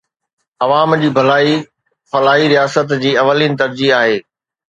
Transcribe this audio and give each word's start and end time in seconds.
عوام 0.63 0.91
جي 1.01 1.09
ڀلائي 1.17 1.53
فلاحي 2.09 2.45
رياست 2.53 2.89
جي 3.03 3.11
اولين 3.23 3.53
ترجيح 3.63 3.95
آهي. 4.01 4.17